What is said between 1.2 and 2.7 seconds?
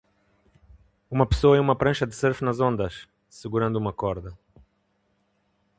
pessoa em uma prancha de surf nas